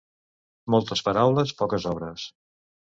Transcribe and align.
Moltes 0.75 1.05
paraules, 1.11 1.55
poques 1.63 1.89
obres. 1.95 2.27